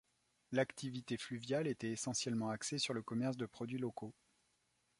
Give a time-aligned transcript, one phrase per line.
[0.51, 4.15] L'activité fluviale était essentiellement axée sur le commerce de produit locaux.